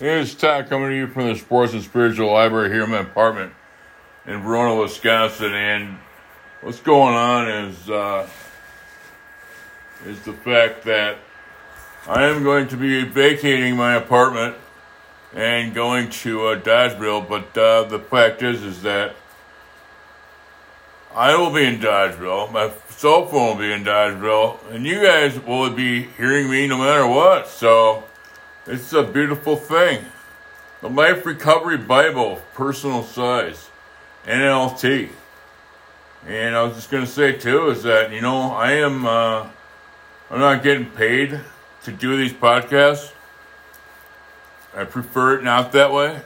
[0.00, 2.98] Hey, it's Todd coming to you from the Sports and Spiritual Library here in my
[2.98, 3.52] apartment
[4.26, 5.54] in Verona, Wisconsin.
[5.54, 5.98] And
[6.62, 8.28] what's going on is uh,
[10.04, 11.18] is the fact that
[12.08, 14.56] I am going to be vacating my apartment
[15.32, 17.28] and going to uh, Dodgeville.
[17.28, 19.14] But uh, the fact is, is that
[21.14, 22.50] I will be in Dodgeville.
[22.50, 26.78] My cell phone will be in Dodgeville, and you guys will be hearing me no
[26.78, 27.46] matter what.
[27.46, 28.02] So
[28.66, 30.04] it's a beautiful thing.
[30.80, 33.68] The Life Recovery Bible, personal size,
[34.24, 35.10] NLT.
[36.26, 39.48] And I was just gonna say too is that you know I am uh,
[40.30, 41.38] I'm not getting paid
[41.84, 43.12] to do these podcasts.
[44.74, 46.22] I prefer it not that way.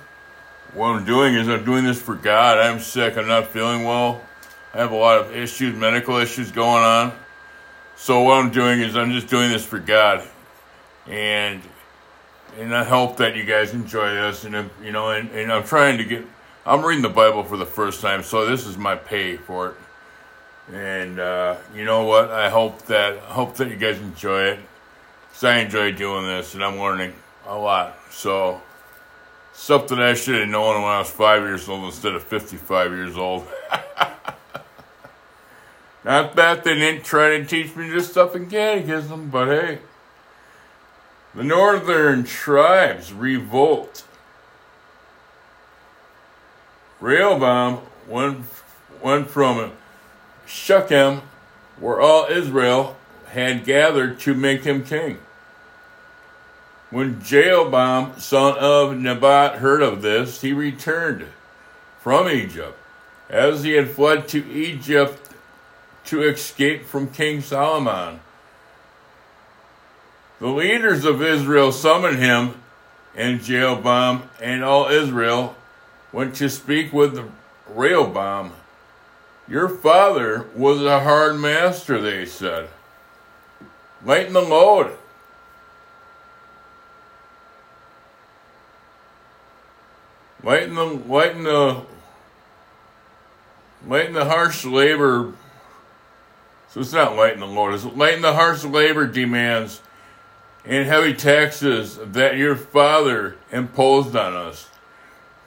[0.74, 2.58] What I'm doing is I'm doing this for God.
[2.58, 3.16] I'm sick.
[3.16, 4.22] I'm not feeling well.
[4.72, 7.12] I have a lot of issues, medical issues going on.
[7.96, 10.22] So what I'm doing is I'm just doing this for God,
[11.08, 11.60] and
[12.58, 14.44] and I hope that you guys enjoy this.
[14.44, 16.24] And you know, and, and I'm trying to get.
[16.64, 19.74] I'm reading the Bible for the first time, so this is my pay for it.
[20.74, 22.30] And uh, you know what?
[22.30, 24.58] I hope that hope that you guys enjoy it.
[25.32, 27.14] Cause I enjoy doing this, and I'm learning
[27.46, 27.96] a lot.
[28.10, 28.60] So
[29.52, 33.16] something I should have known when I was five years old instead of 55 years
[33.16, 33.46] old.
[36.04, 39.78] Not that they didn't try to teach me this stuff in catechism, but hey.
[41.34, 44.04] The northern tribes revolt.
[47.00, 48.44] Rehoboam went,
[49.02, 49.72] went from
[50.46, 51.22] Shechem,
[51.78, 55.18] where all Israel had gathered to make him king.
[56.90, 61.26] When Jeroboam, son of Nebat, heard of this, he returned
[62.00, 62.78] from Egypt,
[63.28, 65.34] as he had fled to Egypt
[66.06, 68.20] to escape from King Solomon.
[70.40, 72.54] The leaders of Israel summoned him,
[73.16, 75.56] and Jeroboam and all Israel
[76.12, 77.30] went to speak with
[77.68, 78.52] Rehoboam.
[79.48, 82.68] Your father was a hard master, they said.
[84.04, 84.96] Lighten the load.
[90.44, 91.82] Lighten the lighten the
[93.86, 95.32] lighten the harsh labor
[96.68, 99.80] so it's not lighten the load, it's lighten the harsh labor demands
[100.64, 104.68] and heavy taxes that your father imposed on us.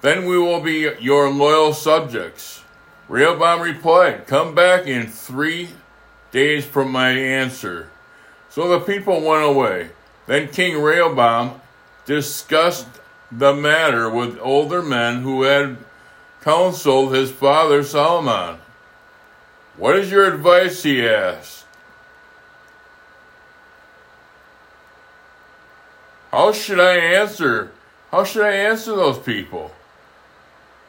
[0.01, 2.63] Then we will be your loyal subjects.
[3.07, 5.69] Rehoboam replied, Come back in three
[6.31, 7.89] days from my answer.
[8.49, 9.89] So the people went away.
[10.27, 11.61] Then King Rehoboam
[12.05, 12.87] discussed
[13.31, 15.77] the matter with older men who had
[16.41, 18.59] counseled his father Solomon.
[19.77, 20.83] What is your advice?
[20.83, 21.60] he asked.
[26.31, 27.71] How should I answer?
[28.09, 29.71] How should I answer those people?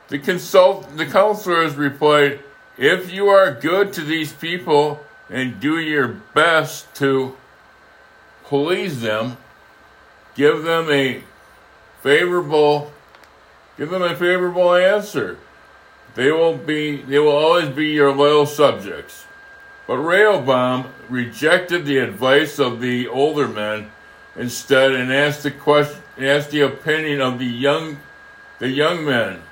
[0.09, 2.41] The consult the counselors replied,
[2.79, 7.37] If you are good to these people and do your best to
[8.45, 9.37] please them,
[10.37, 11.23] give them a
[12.03, 12.93] favorable
[13.77, 15.39] give them a favorable answer.
[16.15, 19.25] They will be they will always be your loyal subjects.
[19.89, 23.91] But Rehoboam rejected the advice of the older men
[24.37, 27.99] instead and asked the question asked the opinion of the young
[28.59, 29.43] the young men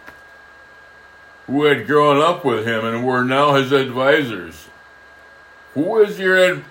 [1.47, 4.69] who had grown up with him and were now his advisors.
[5.75, 6.63] Who is your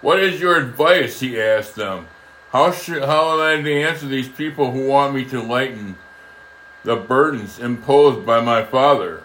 [0.00, 1.20] what is your advice?
[1.20, 2.08] he asked them.
[2.50, 5.96] How should how am I to answer these people who want me to lighten
[6.84, 9.22] the burdens imposed by my father.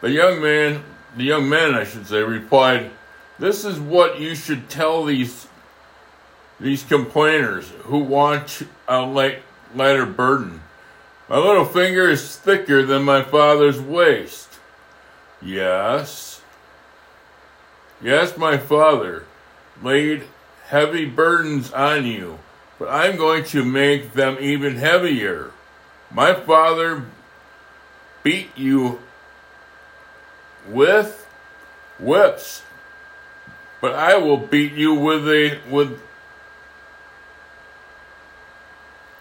[0.00, 0.82] The young man,
[1.16, 2.90] the young men, I should say, replied,
[3.38, 5.46] "This is what you should tell these
[6.60, 9.42] these complainers who want a light,
[9.74, 10.60] lighter burden.
[11.28, 14.58] My little finger is thicker than my father's waist.
[15.40, 16.42] Yes,
[18.02, 19.24] yes, my father
[19.82, 20.24] laid
[20.66, 22.38] heavy burdens on you,
[22.78, 25.52] but I'm going to make them even heavier."
[26.12, 27.04] My father
[28.24, 28.98] beat you
[30.66, 31.26] with
[32.00, 32.62] whips,
[33.80, 36.00] but I will beat you with a with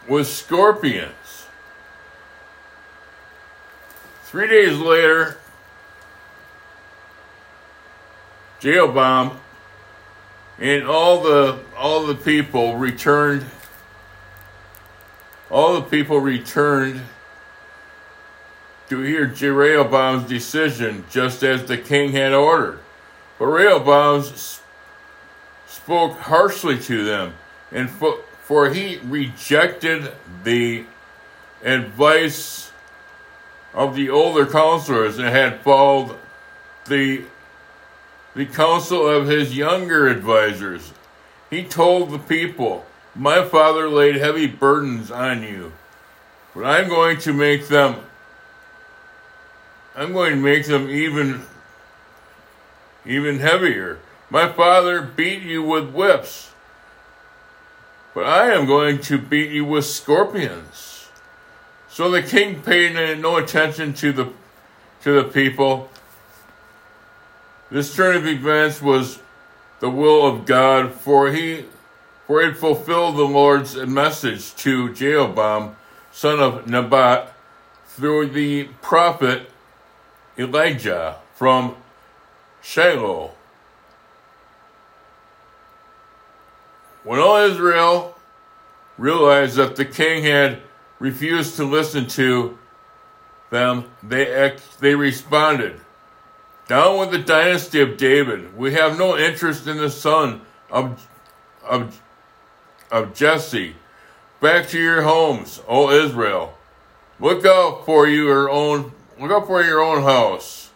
[0.09, 1.45] with scorpions.
[4.23, 5.37] Three days later,
[8.59, 9.39] Jeroboam
[10.57, 13.45] and all the all the people returned
[15.49, 17.01] all the people returned
[18.89, 22.79] to hear Jeroboam's decision, just as the king had ordered.
[23.37, 24.23] But Rehoboam
[25.67, 27.33] spoke harshly to them,
[27.71, 28.19] and for,
[28.49, 30.11] for he rejected
[30.43, 30.83] the
[31.63, 32.71] advice
[33.75, 36.17] of the older counselors and had followed
[36.87, 37.23] the
[38.33, 40.93] the counsel of his younger advisors.
[41.51, 45.71] He told the people, My father laid heavy burdens on you,
[46.55, 47.97] but I'm going to make them
[49.95, 51.43] I'm going to make them even
[53.05, 53.99] even heavier.
[54.31, 56.48] My father beat you with whips,
[58.13, 61.07] but I am going to beat you with scorpions.
[61.89, 64.33] So the king paid no attention to the
[65.01, 65.89] to the people.
[67.71, 69.19] This turn of events was
[69.79, 71.65] the will of God, for he
[72.25, 75.75] for it fulfilled the Lord's message to Jeroboam,
[76.11, 77.33] son of Nebat,
[77.87, 79.49] through the prophet
[80.37, 81.75] Elijah from
[82.61, 83.31] Shiloh.
[87.09, 88.15] When all Israel
[88.99, 90.61] realized that the king had
[90.99, 92.59] refused to listen to
[93.49, 95.81] them, they, they responded,
[96.67, 98.55] Down with the dynasty of David.
[98.55, 101.09] We have no interest in the son of,
[101.67, 101.99] of,
[102.91, 103.75] of Jesse.
[104.39, 106.53] Back to your homes, O Israel.
[107.19, 110.69] Look out for your own look out for your own house.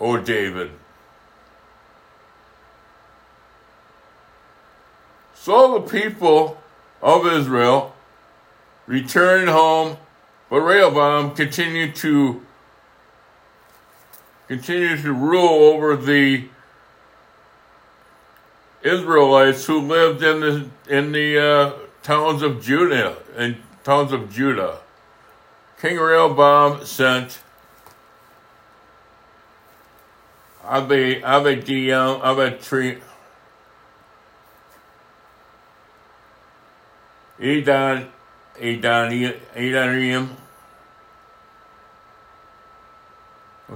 [0.00, 0.72] O David.
[5.40, 6.58] So the people
[7.00, 7.94] of Israel
[8.86, 9.96] returned home,
[10.50, 12.42] but Rehoboam continued to
[14.48, 16.46] continue to rule over the
[18.82, 21.72] Israelites who lived in the in the uh,
[22.02, 24.80] towns of Judah and towns of Judah.
[25.80, 27.40] King Rehoboam sent
[30.62, 33.09] Abba Abadiam
[37.40, 38.08] Abatri
[38.60, 40.28] Edan Edanium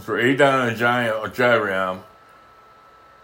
[0.01, 2.01] for Adon and uh, Jairam,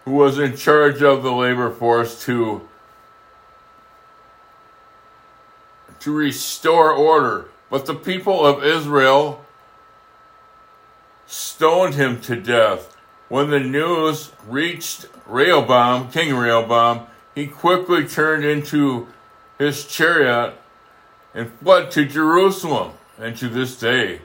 [0.05, 2.67] who was in charge of the labor force to
[5.99, 7.49] to restore order.
[7.69, 9.45] But the people of Israel
[11.27, 12.97] stoned him to death.
[13.29, 19.07] When the news reached Rehoboam, King Rehoboam, he quickly turned into
[19.61, 20.55] his chariot
[21.35, 22.93] and fled to Jerusalem.
[23.19, 24.23] And to this day,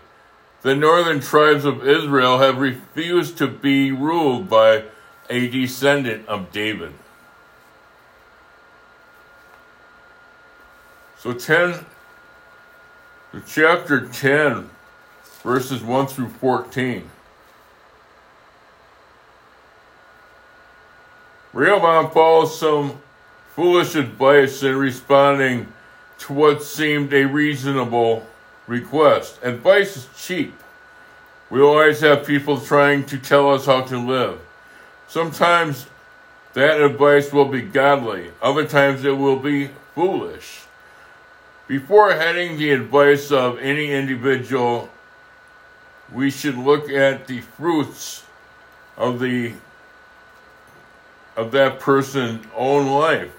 [0.61, 4.85] the northern tribes of Israel have refused to be ruled by
[5.29, 6.93] a descendant of David.
[11.17, 11.85] So 10
[13.45, 14.69] chapter 10
[15.43, 17.09] verses 1 through 14.
[21.51, 23.01] Rehoboam follows some
[23.55, 25.71] foolish advice in responding
[26.17, 28.27] to what seemed a reasonable
[28.67, 29.39] request.
[29.43, 30.53] Advice is cheap.
[31.49, 34.41] We always have people trying to tell us how to live.
[35.07, 35.87] Sometimes
[36.53, 40.63] that advice will be godly, other times it will be foolish.
[41.65, 44.89] Before heading the advice of any individual,
[46.11, 48.25] we should look at the fruits
[48.97, 49.53] of the
[51.37, 53.31] of that person's own life.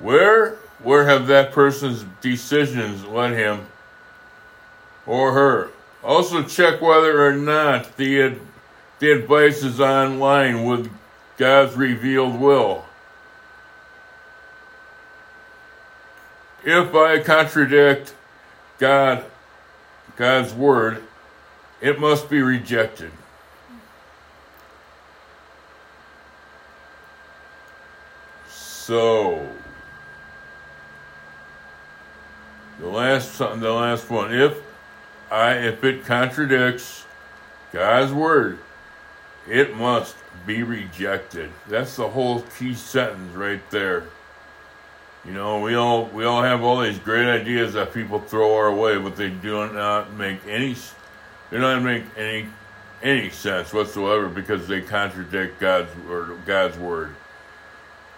[0.00, 3.66] Where where have that person's decisions led him
[5.06, 5.70] or her?
[6.02, 8.36] Also check whether or not the
[8.98, 10.90] the advice is online with
[11.36, 12.84] God's revealed will.
[16.64, 18.14] If I contradict
[18.78, 19.24] God
[20.16, 21.02] God's word,
[21.80, 23.10] it must be rejected.
[28.48, 29.46] So
[32.84, 34.34] the last the last one.
[34.34, 34.60] If
[35.30, 37.06] I if it contradicts
[37.72, 38.58] God's word,
[39.48, 41.50] it must be rejected.
[41.66, 44.04] That's the whole key sentence right there.
[45.24, 48.74] You know, we all we all have all these great ideas that people throw our
[48.74, 50.76] way, but they do not make any
[51.50, 52.48] they don't make any
[53.02, 57.16] any sense whatsoever because they contradict God's word God's word.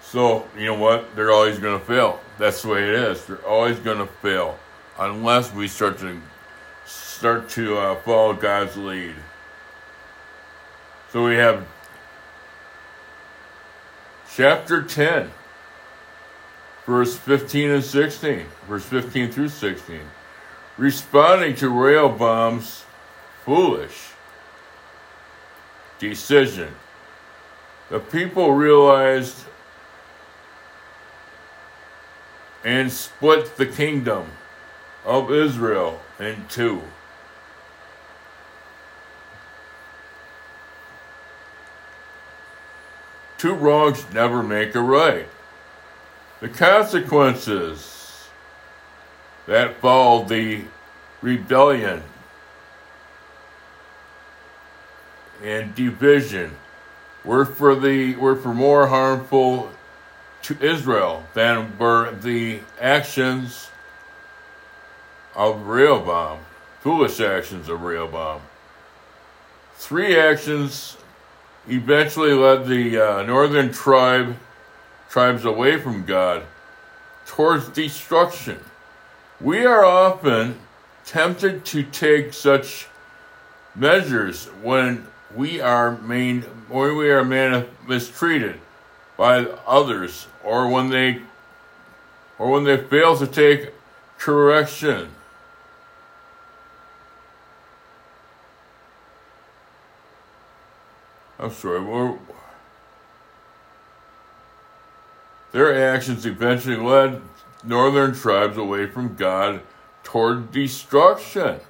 [0.09, 1.17] So, you know what?
[1.17, 2.21] They're always going to fail.
[2.39, 3.25] That's the way it is.
[3.25, 4.57] They're always going to fail
[5.01, 6.21] unless we start to
[6.85, 9.17] start to uh, follow God's lead.
[11.11, 11.67] So we have
[14.33, 15.33] chapter 10,
[16.85, 20.01] verse 15 and 16, verse 15 through 16,
[20.79, 22.85] responding to Rehoboam's
[23.45, 24.11] foolish
[25.99, 26.73] decision.
[27.91, 29.47] The people realized
[32.67, 34.27] and split the kingdom
[35.05, 36.83] of Israel in two.
[43.39, 45.29] Two wrongs never make a right.
[46.41, 48.27] The consequences
[49.47, 50.65] that followed the
[51.23, 52.03] rebellion
[55.41, 56.57] and division
[57.25, 59.71] were for the were for more harmful
[60.47, 63.69] to Israel than were the actions
[65.35, 66.39] of Rehoboam,
[66.81, 68.41] foolish actions of Rehoboam.
[69.75, 70.99] Three actions
[71.67, 74.37] eventually led the uh, northern tribe
[75.11, 76.45] tribes away from God
[77.27, 78.61] towards destruction.
[79.41, 80.61] We are often
[81.05, 82.87] tempted to take such
[83.75, 88.61] measures when we are main, when we are man, mistreated
[89.17, 91.23] by others or when they
[92.39, 93.73] or when they fail to take
[94.19, 95.11] correction.
[101.39, 101.81] I'm sorry.
[101.81, 102.19] We're,
[105.53, 107.23] their actions eventually led
[107.65, 109.63] northern tribes away from God
[110.03, 111.61] toward destruction.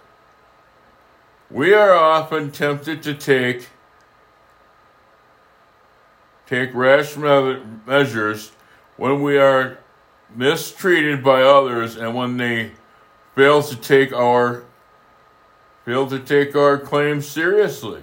[1.50, 3.68] We are often tempted to take
[6.46, 8.52] take rash measures
[8.96, 9.78] when we are
[10.34, 12.72] mistreated by others and when they
[13.34, 14.64] fail to take our
[15.84, 18.02] fail to take our claims seriously.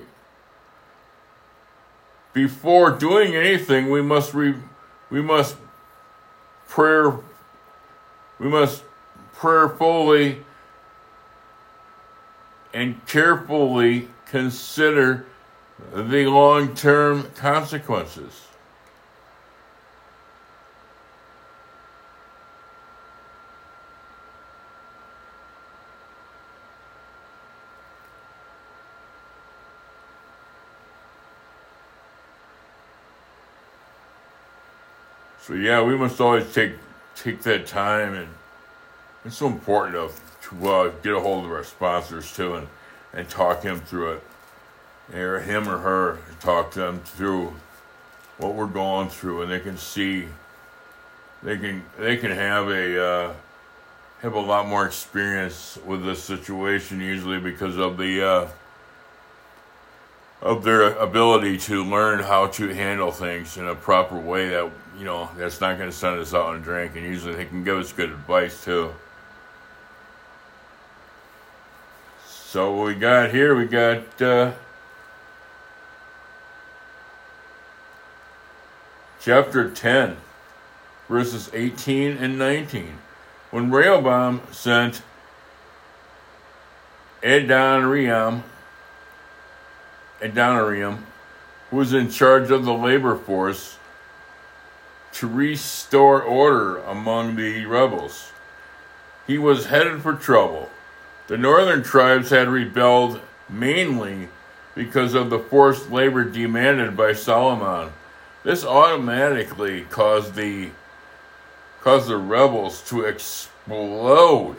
[2.31, 4.55] Before doing anything, we must re,
[5.09, 5.57] we must
[6.67, 7.19] prayer
[8.39, 8.83] we must
[9.33, 10.43] prayerfully
[12.73, 15.25] and carefully consider
[15.91, 18.47] the long term consequences.
[35.45, 36.71] So yeah, we must always take
[37.15, 38.29] take that time, and
[39.25, 40.11] it's so important
[40.41, 42.67] to, to uh, get a hold of our sponsors too, and
[43.13, 44.23] and talk him through it,
[45.11, 47.53] or him or her, talk to them through
[48.37, 50.27] what we're going through, and they can see,
[51.41, 53.33] they can they can have a uh,
[54.21, 58.25] have a lot more experience with this situation usually because of the.
[58.25, 58.47] Uh,
[60.43, 64.69] of their ability to learn how to handle things in a proper way that
[64.99, 67.45] you know that's not going to send us out on a drink and usually they
[67.45, 68.93] can give us good advice too
[72.27, 74.51] so what we got here we got uh,
[79.23, 80.17] chapter 10
[81.07, 82.97] verses 18 and 19
[83.51, 85.01] when rehoboam sent
[87.23, 88.43] adoniram
[90.23, 90.99] Adoniram,
[91.69, 93.77] who was in charge of the labor force,
[95.11, 98.31] to restore order among the rebels.
[99.27, 100.69] He was headed for trouble.
[101.27, 104.29] The northern tribes had rebelled mainly
[104.75, 107.91] because of the forced labor demanded by Solomon.
[108.43, 110.69] This automatically caused the
[111.81, 114.57] caused the rebels to explode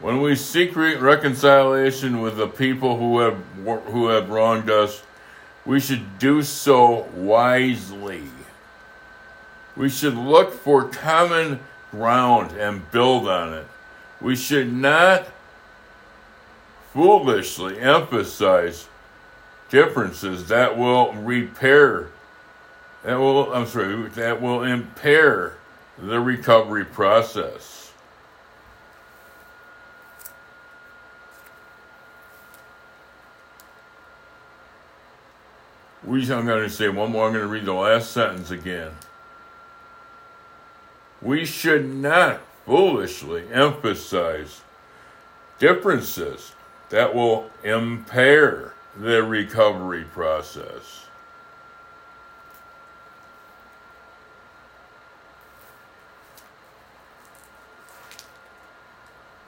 [0.00, 3.38] when we seek reconciliation with the people who have
[3.86, 5.02] who have wronged us,
[5.64, 8.24] we should do so wisely.
[9.76, 13.66] We should look for common ground and build on it.
[14.20, 15.26] We should not
[16.92, 18.88] foolishly emphasize
[19.70, 22.08] differences that will repair
[23.04, 25.56] that will I'm sorry that will impair
[25.98, 27.92] the recovery process.
[36.02, 37.26] We, I'm going to say one more.
[37.26, 38.90] I'm going to read the last sentence again.
[41.22, 44.60] We should not foolishly emphasize
[45.58, 46.52] differences
[46.90, 51.03] that will impair the recovery process.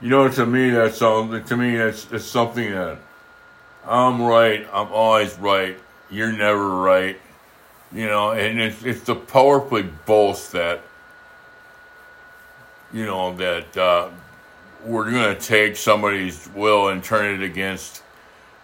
[0.01, 1.27] You know, to me, that's all.
[1.39, 2.99] To me, that's, it's something that
[3.85, 4.67] I'm right.
[4.71, 5.77] I'm always right
[6.09, 7.17] you're never right.
[7.93, 10.81] You know, and it's it's the powerfully boast that
[12.93, 14.09] you know that uh,
[14.83, 18.03] we're going to take somebody's will and turn it against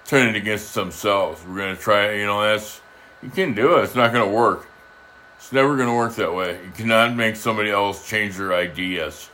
[0.06, 1.42] turn it against themselves.
[1.46, 2.16] We're going to try.
[2.16, 2.82] You know, that's
[3.22, 3.84] you can't do it.
[3.84, 4.68] It's not going to work.
[5.38, 6.60] It's never going to work that way.
[6.64, 9.30] You cannot make somebody else change their ideas.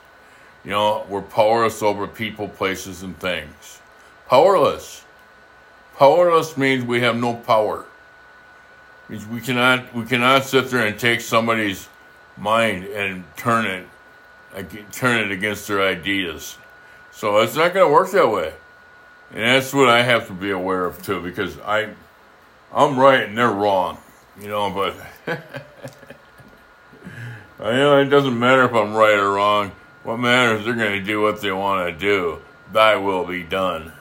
[0.63, 3.79] You know, we're powerless over people, places, and things.
[4.27, 5.03] Powerless.
[5.97, 7.85] Powerless means we have no power.
[9.05, 11.87] It means we cannot we cannot sit there and take somebody's
[12.37, 13.87] mind and turn it
[14.91, 16.57] turn it against their ideas.
[17.11, 18.53] So it's not going to work that way.
[19.31, 21.89] And that's what I have to be aware of too, because I,
[22.73, 23.99] I'm right and they're wrong,
[24.41, 24.71] you know.
[24.71, 24.95] But
[27.59, 29.71] I know it doesn't matter if I'm right or wrong.
[30.03, 32.39] What matters, they're going to do what they want to do.
[32.71, 33.91] Thy will be done.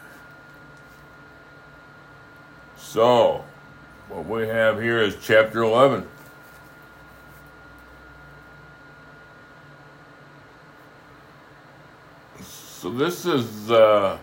[2.77, 3.45] So,
[4.09, 6.07] what we have here is chapter 11.
[12.41, 14.19] So this is uh,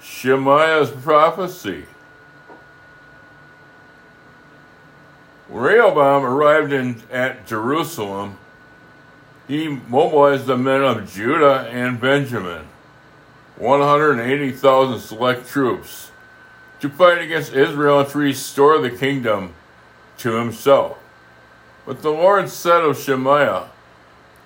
[0.00, 1.84] Shemaiah's prophecy.
[5.48, 8.38] Rehoboam arrived in, at Jerusalem.
[9.50, 12.68] He mobilized the men of Judah and Benjamin,
[13.56, 16.12] 180,000 select troops,
[16.78, 19.54] to fight against Israel and to restore the kingdom
[20.18, 20.98] to himself.
[21.84, 23.70] But the Lord said of Shemaiah,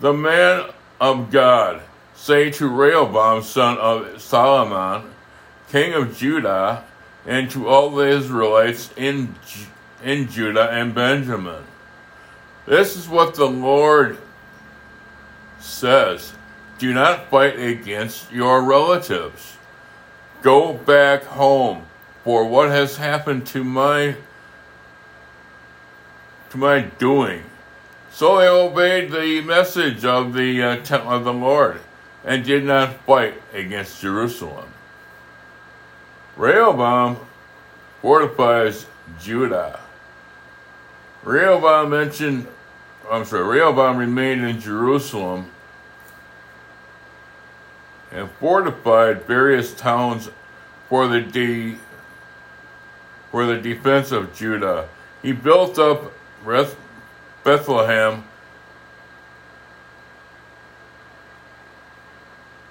[0.01, 1.83] the man of God,
[2.15, 5.11] say to Rehoboam, son of Solomon,
[5.69, 6.83] king of Judah,
[7.27, 9.35] and to all the Israelites in,
[10.03, 11.63] in Judah and Benjamin.
[12.65, 14.17] This is what the Lord
[15.65, 16.33] says
[16.79, 19.57] Do not fight against your relatives.
[20.43, 21.87] Go back home,
[22.23, 24.17] for what has happened to my
[26.51, 27.43] to my doing
[28.15, 31.81] so they obeyed the message of the uh, of the Lord
[32.25, 34.69] and did not fight against Jerusalem.
[36.37, 37.17] Rehoboam
[38.01, 38.87] fortifies
[39.21, 39.81] Judah.
[41.25, 42.47] Rehoboam mentioned,
[43.11, 45.51] I'm sorry, Rehoboam remained in Jerusalem
[48.15, 50.31] and fortified various towns
[50.89, 51.77] for the de,
[53.31, 54.89] for the defense of Judah.
[55.21, 56.13] He built up
[57.43, 58.25] Bethlehem,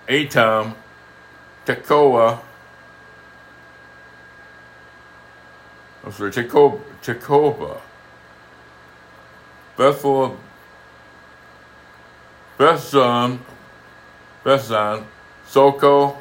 [0.08, 0.75] Etam,
[1.65, 2.39] Tekoa,
[6.06, 7.82] I'm sorry, Tekoa, Tekoa,
[9.75, 10.38] Bethel,
[12.58, 13.39] Bethzan,
[14.43, 15.06] Bethzan,
[15.54, 16.18] Soko,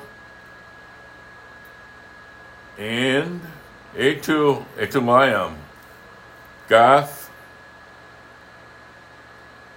[2.77, 3.41] and
[3.97, 5.55] Etu, Etumayam,
[6.69, 7.31] Gath,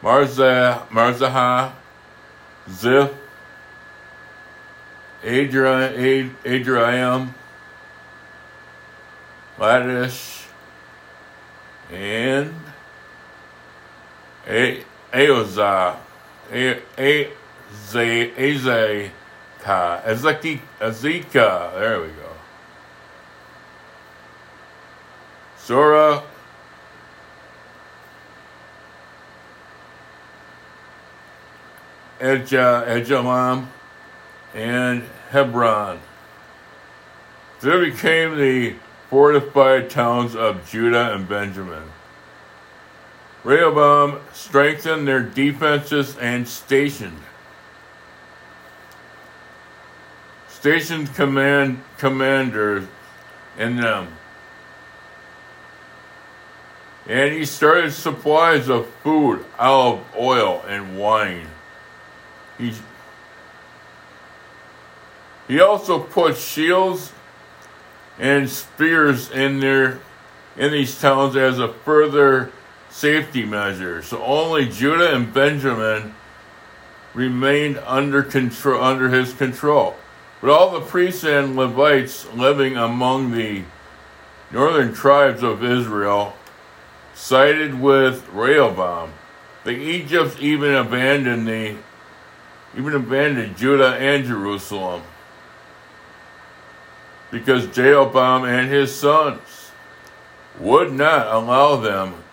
[0.04, 1.72] Marza, Marzaha,
[2.70, 3.14] Ziph,
[5.24, 7.34] Adri, Adriam,
[9.58, 10.48] Ladish,
[11.90, 12.54] and
[14.46, 15.96] Aozah,
[19.66, 22.30] Azekah, Azekah, there we go.
[25.58, 26.24] Sora
[32.20, 33.68] Ejalam,
[34.54, 36.00] and Hebron.
[37.62, 38.76] They became the
[39.10, 41.92] fortified towns of Judah and Benjamin.
[43.44, 47.20] Rehoboam strengthened their defenses and stationed
[50.66, 52.84] stationed command commanders
[53.56, 54.08] in them.
[57.06, 61.46] And he started supplies of food, olive oil, and wine.
[62.58, 62.74] He,
[65.48, 67.14] he also put shields
[68.18, 70.00] and spears in there
[70.58, 72.52] in these towns as a further
[72.90, 74.02] safety measure.
[74.02, 76.16] So only Judah and Benjamin
[77.14, 79.96] remained under control under his control.
[80.46, 83.64] But all the priests and Levites living among the
[84.52, 86.36] northern tribes of Israel
[87.16, 89.12] sided with Rehoboam.
[89.64, 91.78] The Egypts even abandoned the
[92.78, 95.02] even abandoned Judah and Jerusalem
[97.32, 99.72] because Jeroboam and his sons
[100.60, 102.24] would not allow them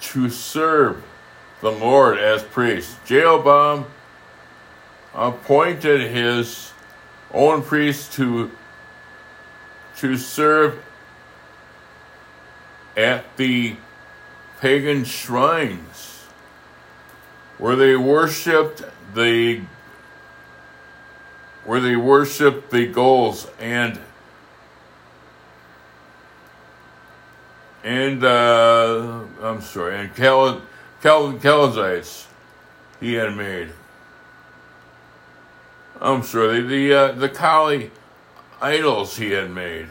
[0.00, 1.02] to serve
[1.62, 2.96] the Lord as priests.
[3.06, 3.86] Jeroboam
[5.16, 6.72] appointed his
[7.32, 8.50] own priests to,
[9.96, 10.78] to serve
[12.96, 13.76] at the
[14.60, 16.24] pagan shrines
[17.58, 18.82] where they worshipped
[19.14, 19.60] the
[21.64, 23.98] where they worship the goals and
[27.86, 30.60] and uh, I'm sorry, and Cal,
[31.00, 32.26] Cal, Chaldeans
[32.98, 33.68] he had made.
[36.00, 37.90] I'm sorry, the the, uh, the Kali
[38.60, 39.88] idols he had made.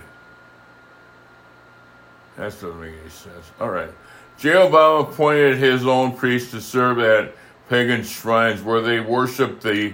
[2.37, 3.51] That doesn't make any sense.
[3.59, 3.89] All right.
[4.37, 7.33] Jeroboam appointed his own priests to serve at
[7.69, 9.93] pagan shrines where they worship the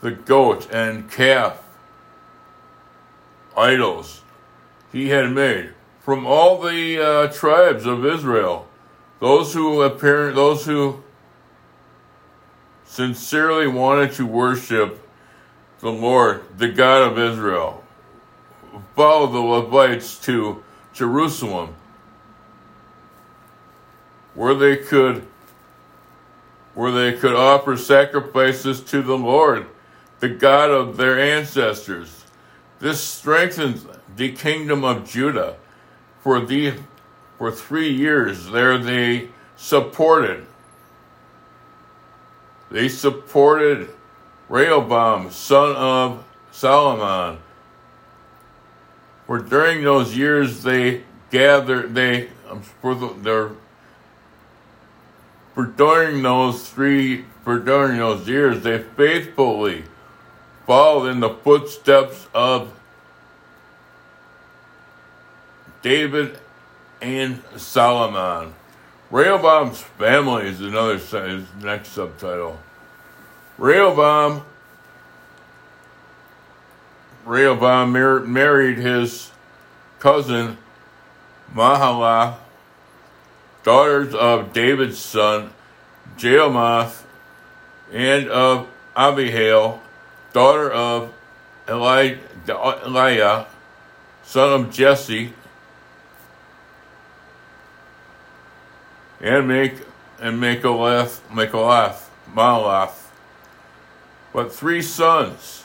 [0.00, 1.60] the goat and calf
[3.56, 4.22] idols
[4.92, 8.68] he had made from all the uh, tribes of Israel.
[9.18, 11.02] Those who appear, those who
[12.88, 15.06] sincerely wanted to worship
[15.80, 17.84] the Lord, the God of Israel,
[18.96, 21.74] followed the Levites to Jerusalem,
[24.34, 25.26] where they could
[26.74, 29.66] where they could offer sacrifices to the Lord,
[30.20, 32.24] the God of their ancestors.
[32.78, 35.56] This strengthened the kingdom of Judah.
[36.20, 36.74] For the
[37.36, 40.47] for three years there they supported
[42.70, 43.88] they supported
[44.48, 47.38] Rehoboam, son of Solomon.
[49.26, 52.28] For during those years they gathered they
[52.80, 53.50] for the, their
[55.54, 59.84] for during those three for during those years they faithfully
[60.66, 62.72] followed in the footsteps of
[65.82, 66.38] David
[67.00, 68.54] and Solomon.
[69.10, 72.58] Rehoboam's family is another is next subtitle.
[73.56, 74.42] Rehoboam
[77.24, 79.30] Rehoboam mar- married his
[79.98, 80.56] cousin
[81.54, 82.36] Mahalath,
[83.62, 85.52] daughters of David's son
[86.16, 87.04] Jehomoth,
[87.92, 89.80] and of Abihail,
[90.32, 91.12] daughter of
[91.68, 92.16] Eli-
[92.46, 93.46] Eliah,
[94.22, 95.32] son of Jesse,
[99.20, 99.74] and make
[100.20, 103.06] and Makalath, Makalath, Malath.
[104.32, 105.64] But three sons,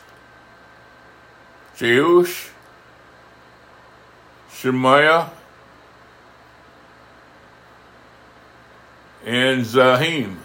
[1.75, 2.49] Jeush,
[4.51, 5.31] Shemaiah,
[9.25, 10.37] and Zahim.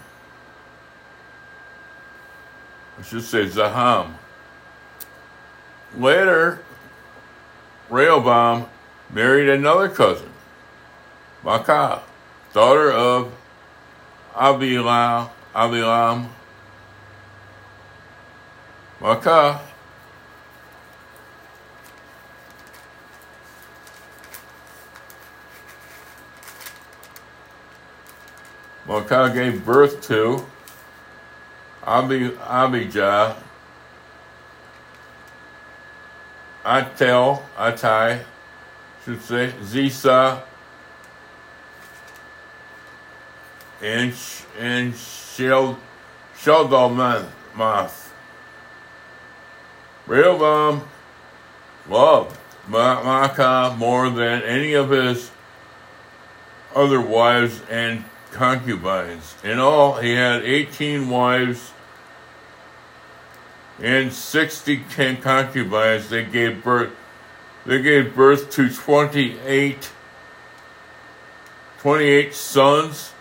[2.97, 4.15] I should say Zaham.
[5.97, 6.61] Later,
[7.89, 8.67] Rehoboam
[9.09, 10.29] married another cousin,
[11.43, 12.01] Maacah
[12.53, 13.31] daughter of
[14.33, 16.29] Abilam, Abilam,
[18.99, 19.59] Maacah,
[28.87, 30.45] Maacah gave birth to
[31.83, 33.35] Abi, Abijah,
[36.65, 38.23] Atel, Atai,
[39.05, 40.43] should say, Zisa,
[43.81, 44.13] and
[44.57, 45.79] and Shel
[46.37, 48.09] Sheldalmath.
[50.07, 50.87] Rehoboam
[51.87, 52.37] loved
[52.69, 55.31] Maacah more than any of his
[56.75, 59.35] other wives and concubines.
[59.43, 61.71] In all, he had 18 wives
[63.81, 64.83] and 60
[65.21, 66.09] concubines.
[66.09, 66.91] They gave birth.
[67.65, 69.91] They gave birth to 28,
[71.79, 73.13] 28 sons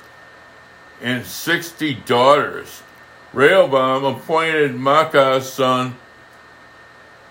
[1.02, 2.82] and sixty daughters.
[3.32, 5.96] Rehoboam appointed Maacah's son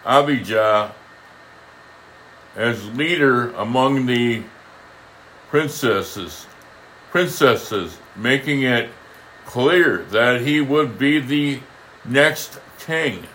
[0.06, 0.94] Abijah
[2.56, 4.44] as leader among the
[5.50, 6.46] princesses,
[7.12, 8.90] princesses, making it
[9.46, 11.60] clear that he would be the
[12.06, 13.26] next king.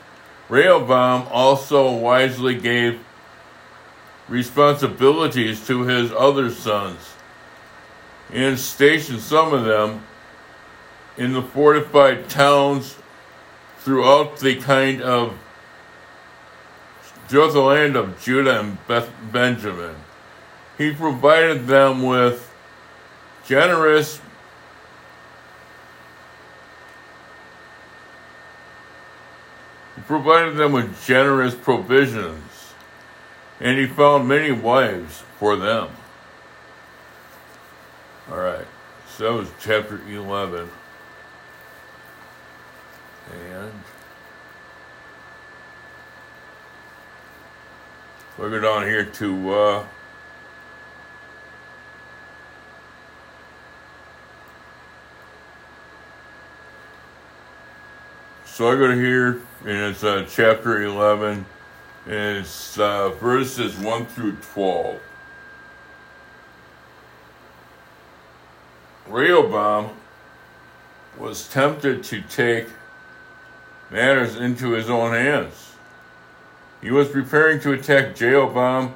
[0.49, 3.01] Rehoboam also wisely gave
[4.29, 7.15] responsibilities to his other sons
[8.31, 10.03] and stationed some of them
[11.17, 12.97] in the fortified towns
[13.79, 15.37] throughout the kind of
[17.29, 19.97] throughout the land of Judah and Beth Benjamin.
[20.79, 22.53] He provided them with
[23.47, 24.21] generous
[29.97, 32.73] he provided them with generous provisions,
[33.61, 35.89] and he found many wives for them.
[38.31, 38.67] All right,
[39.17, 40.71] so that was chapter 11.
[43.31, 43.73] And
[48.37, 49.87] we'll go down here to uh,
[58.45, 61.47] so I go to here and it's uh, chapter 11
[62.07, 65.01] and it's uh, verses 1 through 12.
[69.07, 69.91] Rehoboam
[71.19, 72.67] was tempted to take
[73.93, 75.75] matters into his own hands.
[76.81, 78.95] He was preparing to attack Jeroboam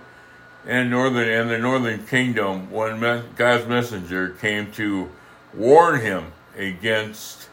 [0.66, 3.00] and northern and the northern kingdom when
[3.36, 5.10] God's messenger came to
[5.54, 7.48] warn him against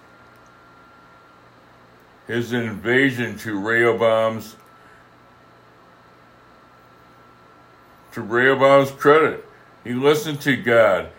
[2.27, 4.55] his invasion to Rehoboam's
[8.13, 9.45] to Rehoboam's credit.
[9.83, 11.09] He listened to God,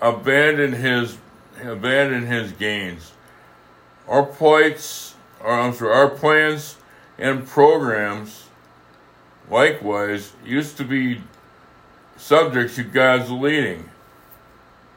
[0.00, 1.18] abandoned his
[1.62, 3.12] abandoned his gains.
[4.06, 5.15] Our plights,
[5.52, 6.76] I'm our plans
[7.18, 8.48] and programs
[9.48, 11.20] likewise used to be
[12.16, 13.88] subject to God's leading.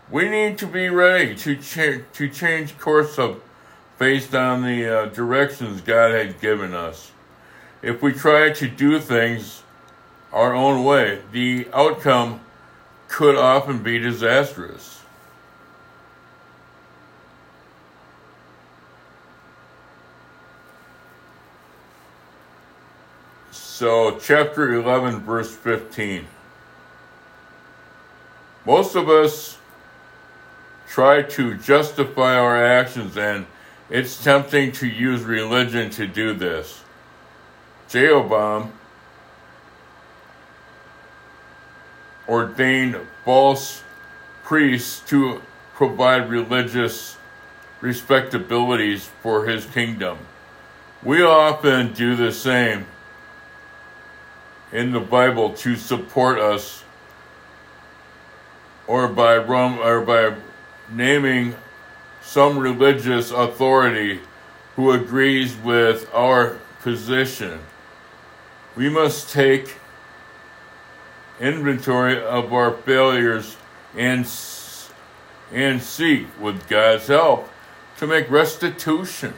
[0.09, 3.41] We need to be ready to cha- to change course of
[3.99, 7.11] based on the uh, directions God had given us.
[7.81, 9.61] If we try to do things
[10.33, 12.41] our own way, the outcome
[13.07, 14.98] could often be disastrous.
[23.79, 26.27] So, chapter 11, verse 15.
[28.65, 29.57] Most of us
[30.89, 33.45] try to justify our actions, and
[33.89, 36.83] it's tempting to use religion to do this.
[37.87, 38.73] Jeroboam
[42.27, 43.81] ordained false
[44.43, 45.41] priests to
[45.75, 47.15] provide religious
[47.79, 50.17] respectabilities for his kingdom.
[51.01, 52.85] We often do the same
[54.71, 56.83] in the Bible to support us
[58.87, 60.35] or by rum or by
[60.91, 61.55] naming
[62.21, 64.19] some religious authority
[64.75, 67.59] who agrees with our position.
[68.75, 69.75] We must take
[71.39, 73.57] inventory of our failures
[73.95, 74.27] and
[75.51, 77.49] and seek with God's help
[77.97, 79.33] to make restitution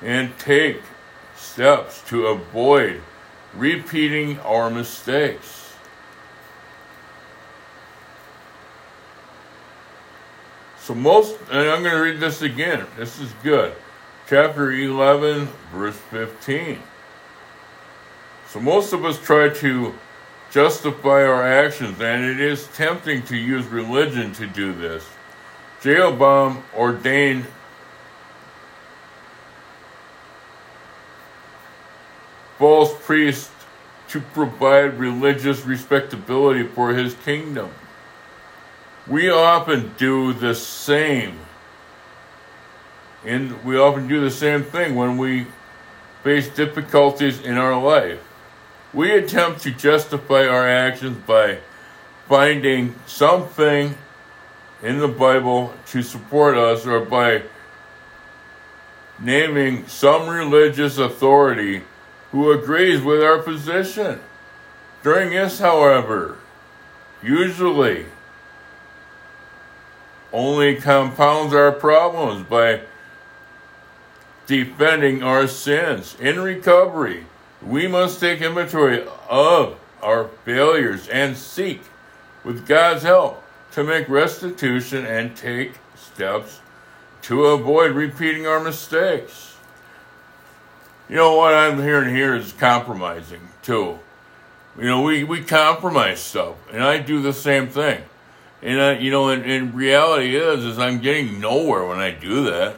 [0.00, 0.80] and take
[1.36, 3.02] steps to avoid
[3.54, 5.72] repeating our mistakes.
[10.80, 12.86] So, most, and I'm going to read this again.
[12.96, 13.74] This is good.
[14.26, 16.78] Chapter 11, verse 15.
[18.48, 19.94] So, most of us try to
[20.50, 25.04] justify our actions, and it is tempting to use religion to do this.
[25.82, 27.44] Jeroboam ordained
[32.58, 33.50] false priest
[34.08, 37.70] to provide religious respectability for his kingdom.
[39.06, 41.38] We often do the same.
[43.24, 45.46] And we often do the same thing when we
[46.22, 48.20] face difficulties in our life.
[48.92, 51.58] We attempt to justify our actions by
[52.28, 53.96] finding something
[54.82, 57.42] in the Bible to support us or by
[59.18, 61.82] naming some religious authority
[62.32, 64.20] who agrees with our position.
[65.02, 66.38] During this, however,
[67.22, 68.06] usually
[70.32, 72.82] only compounds our problems by
[74.46, 76.16] defending our sins.
[76.20, 77.24] In recovery,
[77.62, 81.82] we must take inventory of our failures and seek,
[82.44, 86.60] with God's help, to make restitution and take steps
[87.22, 89.47] to avoid repeating our mistakes.
[91.08, 93.98] You know what I'm hearing here is compromising too.
[94.76, 98.02] You know, we, we compromise stuff, and I do the same thing.
[98.60, 102.44] And I, you know, and, and reality is, is I'm getting nowhere when I do
[102.50, 102.76] that.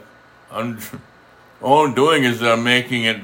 [0.51, 0.79] I'm,
[1.61, 3.21] all I'm doing is I'm making it,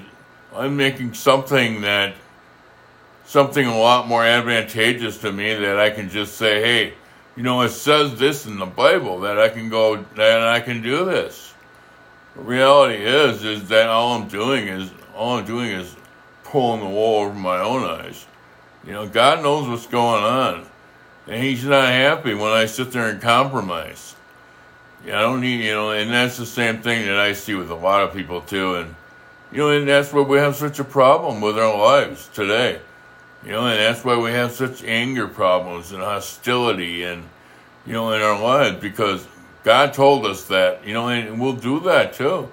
[0.52, 2.14] I'm making something that,
[3.26, 6.94] something a lot more advantageous to me that I can just say, hey,
[7.36, 10.82] you know, it says this in the Bible that I can go, that I can
[10.82, 11.45] do this.
[12.36, 15.96] Reality is, is that all I'm doing is, all I'm doing is
[16.44, 18.26] pulling the wool over my own eyes.
[18.84, 20.66] You know, God knows what's going on.
[21.26, 24.14] And He's not happy when I sit there and compromise.
[25.04, 27.74] I don't need, you know, and that's the same thing that I see with a
[27.74, 28.76] lot of people too.
[28.76, 28.94] And,
[29.52, 32.80] you know, and that's why we have such a problem with our lives today.
[33.44, 37.24] You know, and that's why we have such anger problems and hostility and,
[37.86, 39.26] you know, in our lives because
[39.66, 42.48] God told us that, you know, and we'll do that too.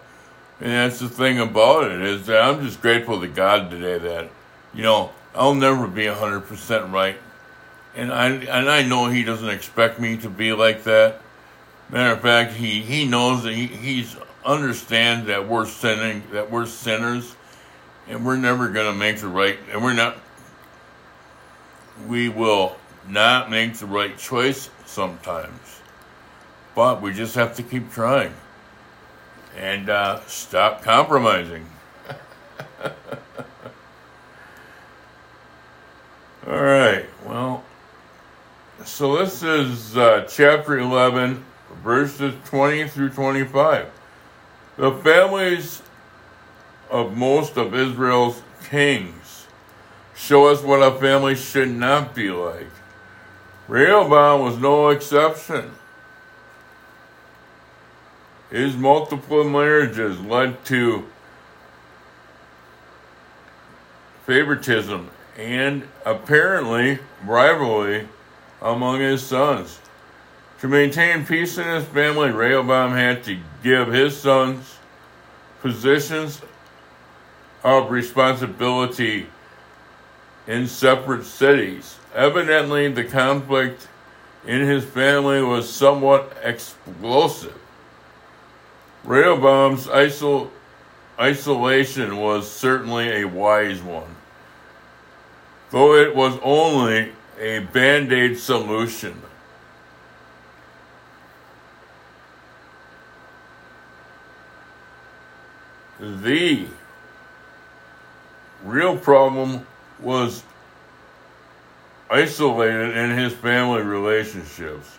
[0.60, 4.32] And that's the thing about it is that I'm just grateful to God today that,
[4.74, 7.16] you know, I'll never be 100% right.
[7.96, 11.22] And I, and I know He doesn't expect me to be like that.
[11.92, 16.66] Matter of fact, He, he knows that he, He's understands that we're sinning, that we're
[16.66, 17.36] sinners,
[18.08, 20.18] and we're never going to make the right, and we're not,
[22.08, 22.76] we will
[23.08, 25.63] not make the right choice sometimes.
[26.76, 28.34] But we just have to keep trying
[29.58, 31.66] and uh, stop compromising.
[36.48, 37.64] All right, well,
[38.84, 41.44] so this is uh, chapter 11,
[41.84, 43.90] verses 20 through 25.
[44.76, 45.82] The families
[46.90, 49.48] of most of Israel's kings
[50.16, 52.68] show us what a family should not be like.
[53.68, 55.72] Rehoboam was no exception.
[58.54, 61.08] His multiple marriages led to
[64.28, 68.08] favoritism and apparently rivalry
[68.62, 69.80] among his sons.
[70.60, 74.78] To maintain peace in his family, Rehoboam had to give his sons
[75.64, 76.40] positions
[77.64, 79.26] of responsibility
[80.46, 81.98] in separate cities.
[82.14, 83.88] Evidently, the conflict
[84.46, 87.58] in his family was somewhat explosive.
[89.04, 90.50] Rehoboam's isol-
[91.20, 94.16] isolation was certainly a wise one,
[95.72, 99.22] though it was only a band aid solution.
[106.00, 106.66] The
[108.64, 109.66] real problem
[110.00, 110.44] was
[112.10, 114.98] isolated in his family relationships.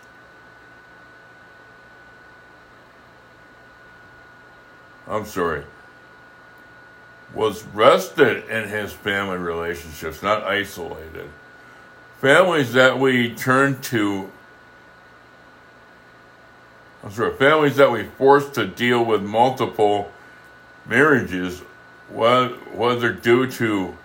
[5.07, 5.65] I'm sorry,
[7.35, 11.29] was rested in his family relationships, not isolated.
[12.21, 14.31] Families that we turn to,
[17.03, 20.11] I'm sorry, families that we force to deal with multiple
[20.87, 21.61] marriages,
[22.11, 23.97] whether due to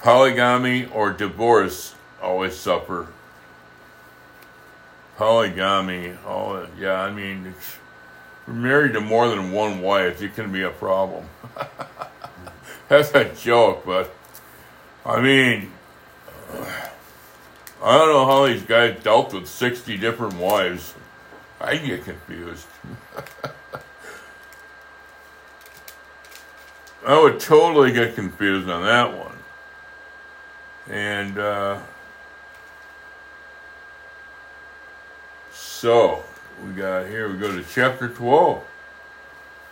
[0.00, 3.06] polygamy or divorce, always suffer.
[5.16, 7.76] Polygamy, oh, yeah, I mean, it's
[8.46, 11.28] married to more than one wife, it can be a problem.
[12.88, 14.14] That's a joke, but
[15.04, 15.70] I mean,
[17.82, 20.94] I don't know how these guys dealt with 60 different wives.
[21.60, 22.66] I get confused.
[27.06, 29.36] I would totally get confused on that one.
[30.88, 31.80] And, uh,
[35.52, 36.24] so,
[36.62, 38.64] we got here, we go to chapter 12.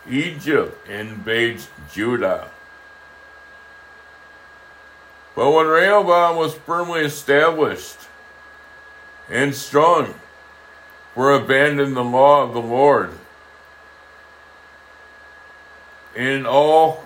[0.09, 2.49] Egypt invades Judah.
[5.35, 7.97] But when Rehoboam was firmly established
[9.29, 10.13] and strong,
[11.13, 13.11] for abandoned the law of the Lord.
[16.15, 17.05] And all,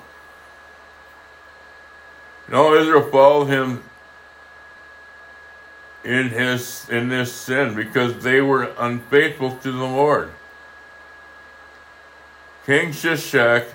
[2.45, 3.83] and all Israel followed him
[6.07, 10.31] in his in this sin because they were unfaithful to the Lord.
[12.65, 13.65] King Shishak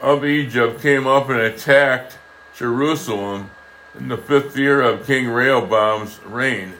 [0.00, 2.18] of Egypt came up and attacked
[2.56, 3.50] Jerusalem
[3.98, 6.74] in the fifth year of King Rehoboam's reign.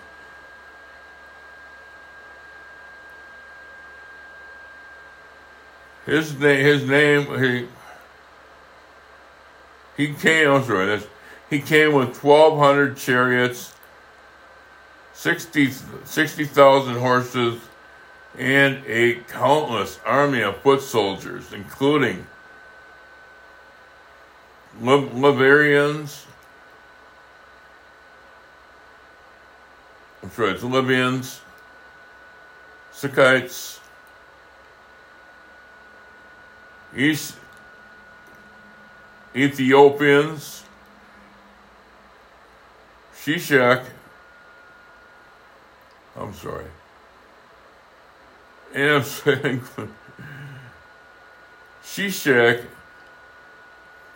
[6.07, 7.66] His name, his name, he,
[9.97, 11.07] he came, I'm sorry, that's
[11.51, 13.75] he came with 1,200 chariots,
[15.15, 16.45] 60,000 60,
[16.99, 17.61] horses,
[18.37, 22.27] and a countless army of foot soldiers, including
[24.81, 26.27] Liberians.
[30.23, 31.41] I'm sorry, it's Libyans,
[32.93, 33.79] Sukkites,
[36.97, 37.37] East
[39.35, 40.65] Ethiopians,
[43.29, 43.85] Shishak,
[46.17, 46.64] I'm sorry,
[48.75, 49.62] and I'm saying
[51.85, 52.64] Shishak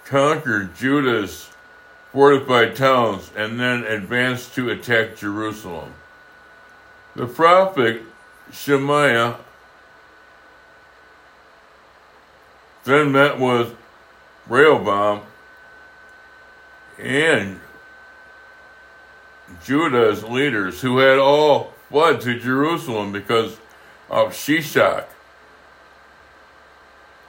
[0.07, 1.51] conquered Judah's
[2.11, 5.93] fortified towns and then advanced to attack Jerusalem.
[7.15, 8.01] The prophet
[8.51, 9.37] Shemaiah
[12.85, 13.77] then met with
[14.49, 15.21] Rehoboam
[16.99, 17.61] and
[19.65, 23.59] Judah's leaders who had all fled to Jerusalem because
[24.11, 25.07] of Shishak.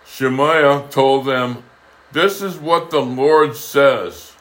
[0.06, 1.64] Shemaiah told them,
[2.12, 4.34] This is what the Lord says.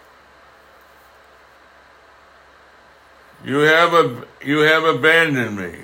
[3.45, 5.81] You have, a, you have abandoned me.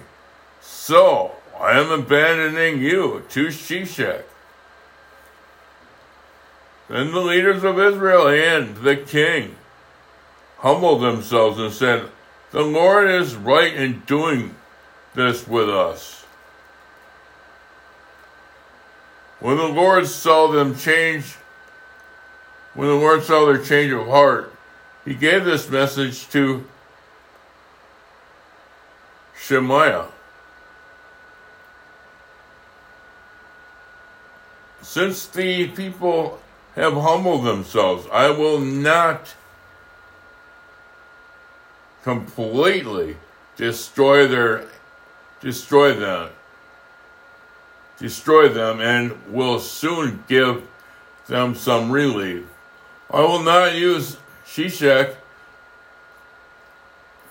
[0.61, 4.25] So I am abandoning you to Shishak.
[6.89, 9.57] Then the leaders of Israel and the king
[10.59, 12.09] humbled themselves and said,
[12.51, 14.55] The Lord is right in doing
[15.15, 16.25] this with us.
[19.41, 21.37] When the Lord saw them change,
[22.75, 24.53] when the Lord saw their change of heart,
[25.05, 26.65] he gave this message to
[29.39, 30.09] Shemaiah.
[34.83, 36.41] Since the people
[36.75, 39.35] have humbled themselves, I will not
[42.09, 43.15] completely
[43.59, 44.65] destroy their
[45.43, 46.31] destroy them
[47.99, 50.67] destroy them and will soon give
[51.27, 52.45] them some relief.
[53.11, 55.17] I will not use Shishak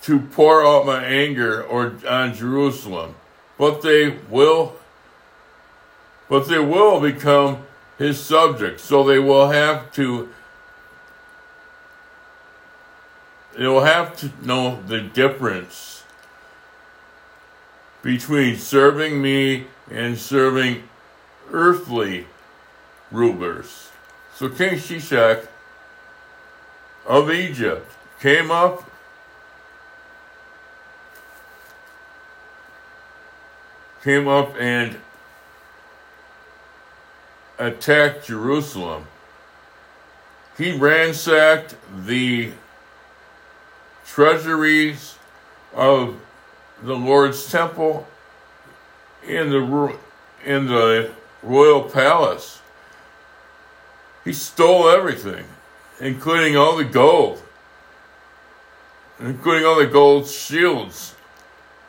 [0.03, 3.15] to pour out my anger or on Jerusalem,
[3.57, 4.75] but they will
[6.29, 7.65] but they will become
[7.97, 10.29] his subjects, so they will have to
[13.65, 16.03] will have to know the difference
[18.03, 20.83] between serving me and serving
[21.51, 22.27] earthly
[23.11, 23.89] rulers.
[24.35, 25.47] So King Shishak
[27.07, 27.89] of Egypt
[28.19, 28.89] came up
[34.03, 34.97] came up and
[37.57, 39.07] attacked Jerusalem.
[40.57, 42.51] He ransacked the
[44.07, 45.17] treasuries
[45.73, 46.19] of
[46.81, 48.07] the Lord's temple
[49.27, 49.97] in the
[50.45, 51.11] in the
[51.43, 52.61] royal palace.
[54.23, 55.45] He stole everything,
[55.99, 57.41] including all the gold,
[59.19, 61.15] including all the gold shields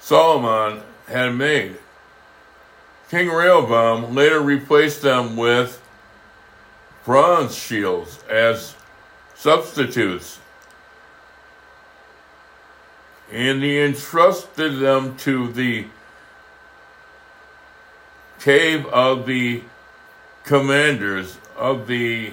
[0.01, 1.77] Solomon had made.
[3.11, 5.83] King Rehoboam later replaced them with
[7.05, 8.75] bronze shields as
[9.35, 10.39] substitutes.
[13.31, 15.87] And he entrusted them to the
[18.41, 19.63] cave of the
[20.45, 22.33] commanders of the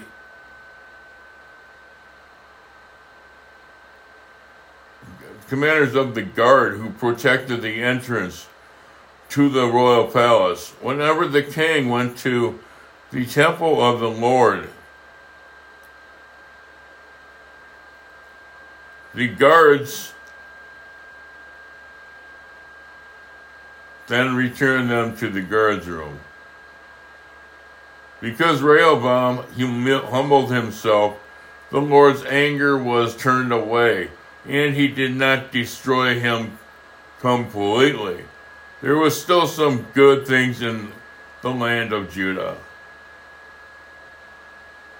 [5.50, 8.48] commanders of the guard who protected the entrance
[9.30, 10.72] to the royal palace.
[10.82, 12.60] Whenever the king went to
[13.12, 14.70] the temple of the Lord,
[19.14, 20.14] the guards
[24.08, 26.20] then returned them to the guards room.
[28.22, 29.46] Because Rehoboam
[30.10, 31.18] humbled himself,
[31.72, 34.10] the Lord's anger was turned away,
[34.48, 36.58] and he did not destroy him
[37.20, 38.24] completely
[38.86, 40.92] there was still some good things in
[41.42, 42.56] the land of Judah.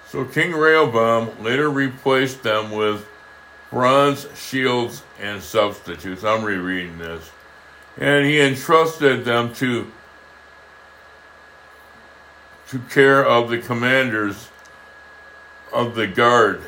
[0.08, 3.06] So King Rehoboam later replaced them with
[3.70, 6.24] bronze shields and substitutes.
[6.24, 7.30] I'm rereading this.
[7.98, 9.90] And he entrusted them to
[12.68, 14.48] to care of the commanders
[15.72, 16.60] of the guard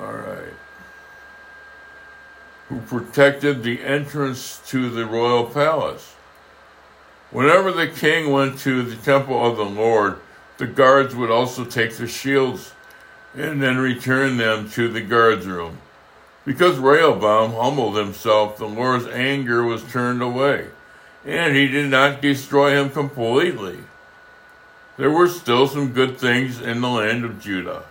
[0.00, 0.52] All right.
[2.68, 6.14] Who protected the entrance to the royal palace.
[7.30, 10.18] Whenever the king went to the temple of the Lord,
[10.56, 12.72] the guards would also take the shields
[13.34, 15.78] and then return them to the guards room.
[16.44, 20.68] Because Rehoboam humbled himself, the Lord's anger was turned away,
[21.26, 23.78] and he did not destroy him completely.
[24.96, 27.84] There were still some good things in the land of Judah.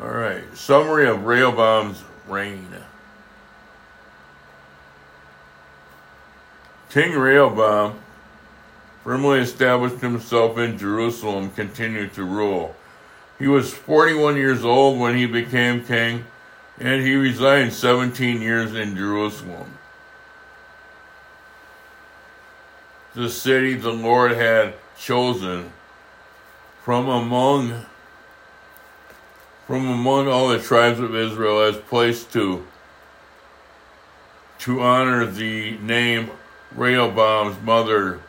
[0.00, 2.66] All right, summary of Rehoboam's reign.
[6.92, 7.98] King Rehoboam
[9.02, 12.76] firmly established himself in Jerusalem, continued to rule.
[13.38, 16.26] He was 41 years old when he became king,
[16.78, 19.78] and he resided 17 years in Jerusalem.
[23.14, 25.72] The city the Lord had chosen
[26.82, 27.86] from among
[29.66, 32.66] from among all the tribes of Israel as place to
[34.58, 36.30] to honor the name
[36.76, 38.20] Rehoboam's mother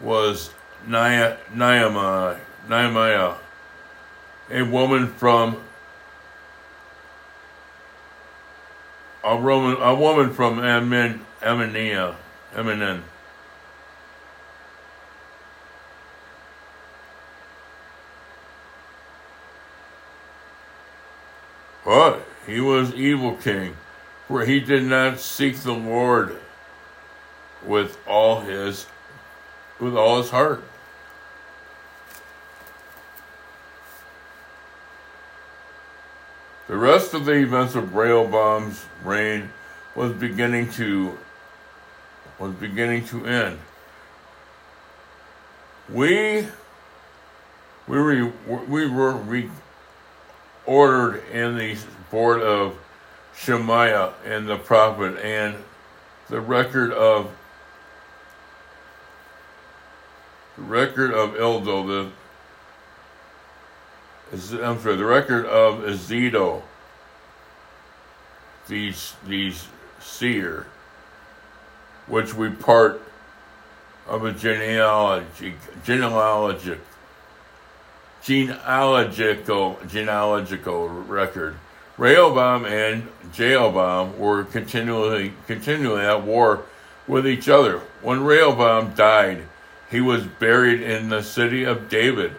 [0.00, 0.50] was
[0.86, 1.46] Nehemiah,
[4.50, 5.60] a woman from
[9.24, 12.14] a Roman, a woman from Ammon, Ammania,
[12.54, 13.00] Ammonin.
[21.84, 23.76] But he was evil king,
[24.28, 26.38] for he did not seek the Lord
[27.66, 28.86] with all his
[29.80, 30.62] with all his heart.
[36.66, 39.50] The rest of the events of Rehoboam's reign
[39.94, 41.16] was beginning to
[42.38, 43.58] was beginning to end.
[45.88, 46.46] We
[47.86, 49.50] we re, we were re,
[50.64, 51.76] ordered in the
[52.10, 52.78] board of
[53.36, 55.56] Shemaiah and the prophet and
[56.30, 57.34] the record of the
[60.56, 62.10] record of Eldo, the
[64.32, 66.62] I'm sorry, the record of Azido,
[68.68, 69.68] these these
[70.00, 70.66] seer,
[72.06, 73.00] which we part
[74.08, 76.80] of a genealogy genealogic
[78.22, 81.56] genealogical genealogical record.
[81.96, 86.62] Rehoboam and Jeroboam were continually continually at war
[87.06, 87.78] with each other.
[88.02, 89.44] When Rehoboam died,
[89.94, 92.32] he was buried in the city of David.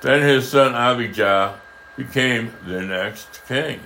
[0.00, 1.60] Then his son Abijah
[1.98, 3.80] became the next king.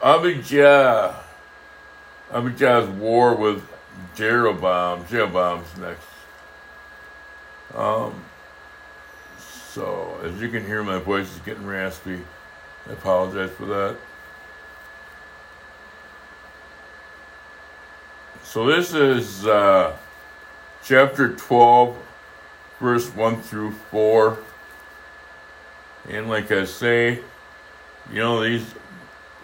[0.00, 1.16] Abijah,
[2.30, 3.68] Abijah's war with
[4.14, 6.06] Jeroboam, Jeroboam's next.
[7.74, 8.14] Um,
[9.72, 12.20] so, as you can hear, my voice is getting raspy.
[12.88, 13.96] I apologize for that.
[18.48, 19.94] So, this is uh,
[20.82, 21.94] chapter 12,
[22.80, 24.38] verse 1 through 4.
[26.08, 27.20] And like I say,
[28.10, 28.64] you know, these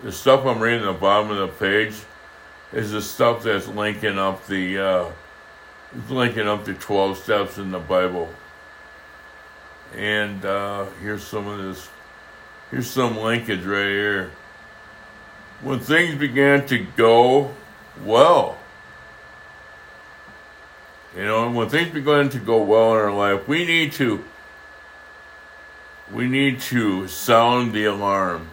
[0.03, 1.95] the stuff I'm reading at the bottom of the page
[2.73, 5.11] is the stuff that's linking up the uh,
[6.09, 8.31] linking up the 12 steps in the Bible.
[9.95, 11.91] And uh, here's some of this.
[12.71, 14.31] Here's some linkage right here.
[15.61, 17.53] When things began to go
[18.03, 18.57] well,
[21.17, 24.25] you know, when things begin to go well in our life, we need to
[26.13, 28.49] we need to sound the alarm.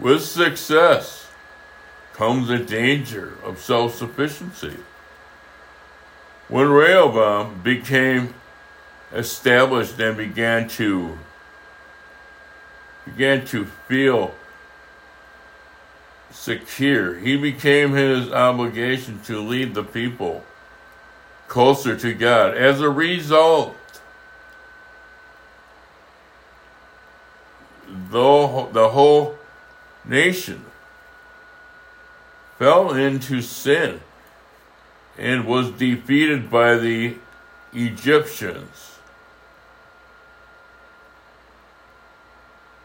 [0.00, 1.28] With success
[2.14, 4.76] comes the danger of self-sufficiency.
[6.48, 8.34] When Rehoboam became
[9.12, 11.18] established and began to
[13.04, 14.34] began to feel
[16.30, 20.44] secure, he became his obligation to lead the people
[21.52, 22.56] closer to God.
[22.56, 23.76] As a result,
[27.86, 29.36] the, the whole
[30.02, 30.64] nation
[32.58, 34.00] fell into sin
[35.18, 37.16] and was defeated by the
[37.74, 38.98] Egyptians.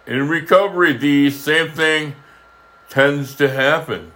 [0.06, 2.16] In recovery, the same thing
[2.90, 4.12] tends to happen.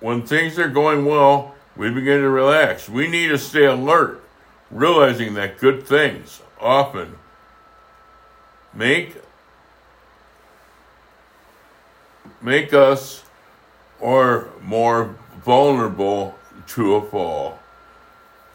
[0.00, 2.88] When things are going well, we begin to relax.
[2.88, 4.22] We need to stay alert,
[4.70, 7.16] realizing that good things often
[8.74, 9.16] make
[12.42, 13.24] make us
[13.98, 16.38] or more vulnerable
[16.68, 17.58] to a fall.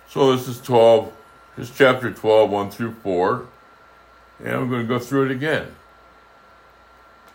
[0.09, 1.11] So this is 12,
[1.57, 3.45] this is chapter 12, 1 through 4,
[4.39, 5.75] and I'm going to go through it again.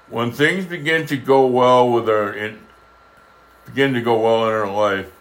[0.08, 2.58] When things begin to go well with our in,
[3.70, 5.12] begin to go well in our life.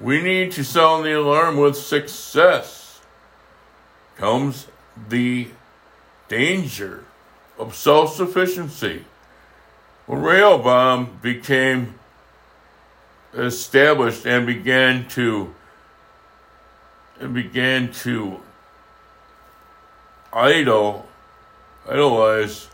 [0.00, 3.00] We need to sound the alarm with success.
[4.16, 4.66] Comes
[5.08, 5.48] the
[6.28, 7.04] danger
[7.58, 9.04] of self sufficiency.
[10.06, 11.94] When Rehoboam became
[13.34, 15.54] established and began to
[17.20, 18.40] and began to
[20.32, 21.06] idol
[21.88, 22.69] idolize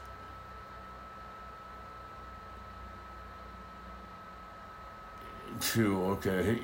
[5.61, 6.61] to okay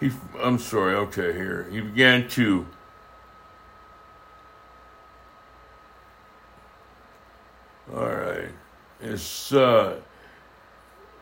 [0.00, 1.66] he he I'm sorry okay here.
[1.70, 2.66] He began to
[7.94, 8.50] all right.
[9.00, 10.00] It's uh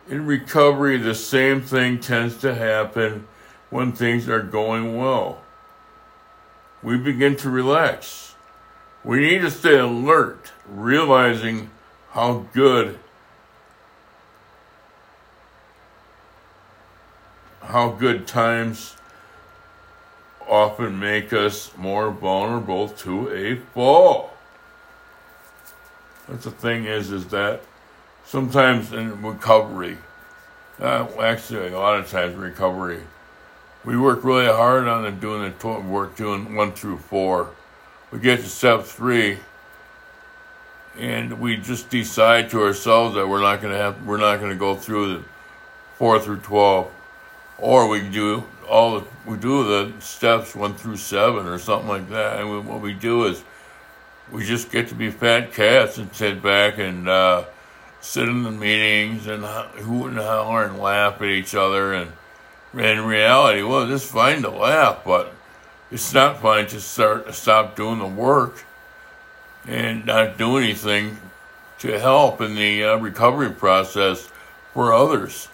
[0.07, 3.27] in recovery the same thing tends to happen
[3.69, 5.41] when things are going well.
[6.83, 8.35] We begin to relax.
[9.03, 11.71] We need to stay alert realizing
[12.11, 12.99] how good
[17.65, 18.95] how good times
[20.47, 24.31] often make us more vulnerable to a fall.
[26.27, 27.61] That's the thing is, is that
[28.25, 29.97] sometimes in recovery,
[30.79, 33.01] uh, actually a lot of times recovery,
[33.83, 37.51] we work really hard on doing the tw- work doing one through four.
[38.11, 39.37] We get to step three,
[40.97, 44.51] and we just decide to ourselves that we're not going to have we're not going
[44.51, 45.23] to go through the
[45.97, 46.91] four through twelve,
[47.57, 52.09] or we do all the, we do the steps one through seven or something like
[52.09, 52.39] that.
[52.39, 53.43] And we, what we do is
[54.31, 57.45] we just get to be fat cats and sit back and uh,
[58.01, 61.93] sit in the meetings and hoot and holler and laugh at each other.
[61.93, 62.11] And
[62.73, 65.33] in reality, well, it's fine to laugh, but
[65.91, 68.65] it's not fine to start stop doing the work
[69.67, 71.17] and not do anything
[71.79, 74.29] to help in the uh, recovery process
[74.73, 75.47] for others.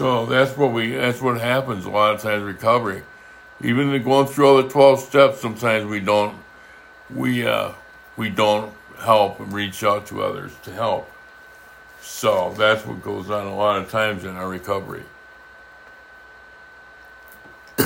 [0.00, 3.02] So that's what we that's what happens a lot of times recovery.
[3.62, 6.38] Even going through all the twelve steps, sometimes we don't
[7.14, 7.72] we uh,
[8.16, 11.06] we don't help and reach out to others to help.
[12.00, 15.02] So that's what goes on a lot of times in our recovery.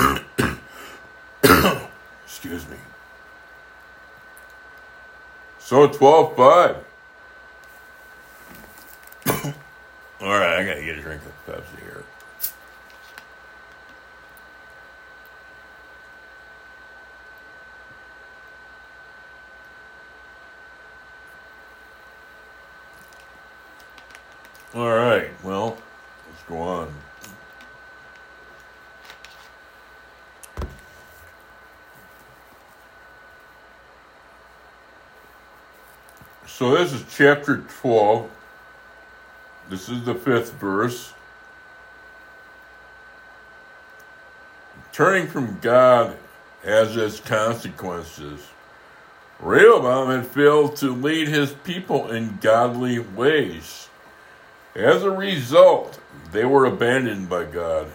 [2.25, 2.77] Excuse me.
[5.59, 6.77] So 12 5.
[10.21, 12.04] All right, I got to get a drink of Pepsi here.
[24.75, 25.79] All right, well,
[26.29, 26.93] let's go on.
[36.49, 38.29] So this is chapter 12.
[39.71, 41.13] This is the fifth verse.
[44.93, 46.17] Turning from God
[46.65, 48.41] has its consequences.
[49.39, 53.89] Rehoboam had failed to lead his people in godly ways.
[54.75, 56.01] As a result,
[56.33, 57.93] they were abandoned by God.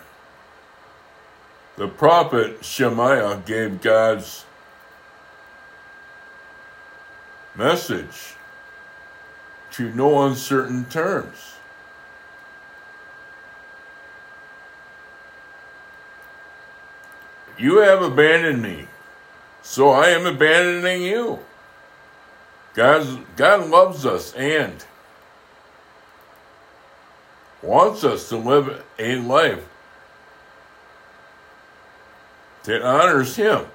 [1.76, 4.46] The prophet Shemaiah gave God's
[7.56, 8.36] message
[9.72, 11.56] to no uncertain terms.
[17.58, 18.88] You have abandoned me,
[19.62, 21.40] so I am abandoning you.
[22.74, 24.86] God, God loves us and
[27.62, 29.64] wants us to live a life
[32.64, 33.66] that honors Him.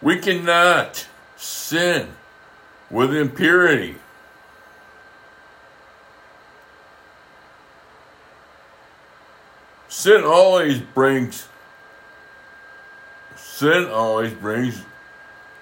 [0.00, 1.06] We cannot
[1.36, 2.08] sin
[2.90, 3.96] with impurity.
[9.88, 11.46] Sin always brings
[13.36, 14.82] sin always brings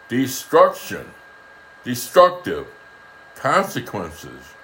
[0.09, 1.07] destruction,
[1.85, 2.67] destructive
[3.37, 4.55] consequences.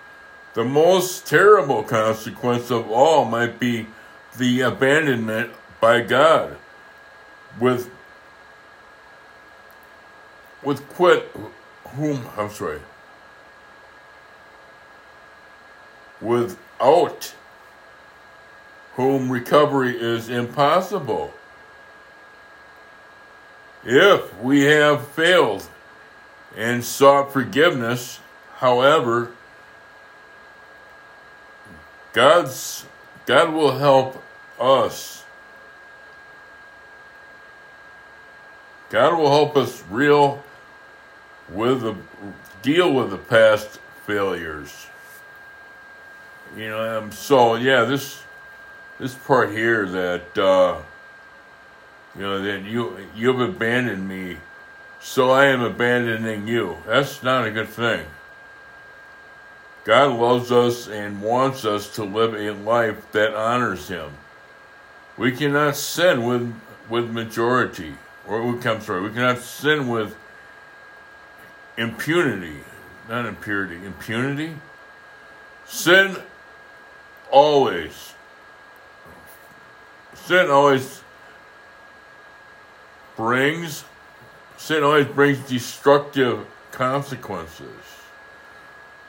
[0.56, 3.88] The most terrible consequence of all might be
[4.38, 5.50] the abandonment
[5.82, 6.56] by God
[7.60, 7.90] with
[10.62, 11.30] with quit
[11.88, 12.80] whom I'm sorry
[16.22, 17.34] without
[18.94, 21.34] whom recovery is impossible.
[23.84, 25.68] If we have failed
[26.56, 28.20] and sought forgiveness,
[28.54, 29.35] however,
[32.16, 32.86] God's
[33.26, 34.22] God will help
[34.58, 35.22] us.
[38.88, 40.42] God will help us real
[41.50, 41.94] with the
[42.62, 44.86] deal with the past failures.
[46.56, 48.22] You know, um, so yeah, this
[48.98, 50.80] this part here that uh,
[52.14, 54.38] you know that you you've abandoned me,
[55.02, 56.78] so I am abandoning you.
[56.86, 58.06] That's not a good thing.
[59.86, 64.10] God loves us and wants us to live a life that honors Him.
[65.16, 66.60] We cannot sin with
[66.90, 67.94] with majority,
[68.26, 70.16] or we come sorry, we cannot sin with
[71.78, 72.56] impunity,
[73.08, 74.56] not impurity, impunity.
[75.66, 76.16] Sin
[77.30, 78.14] always
[80.14, 81.00] sin always
[83.14, 83.84] brings
[84.56, 87.70] sin always brings destructive consequences.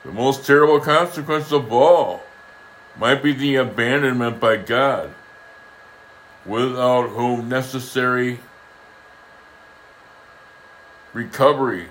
[0.04, 2.22] The most terrible consequence of all
[2.96, 5.14] might be the abandonment by God,
[6.46, 8.40] without whom necessary
[11.12, 11.86] recovery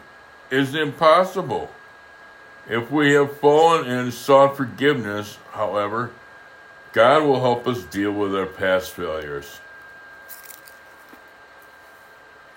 [0.50, 1.70] is impossible.
[2.70, 6.12] If we have fallen and sought forgiveness, however,
[6.94, 9.60] God will help us deal with our past failures.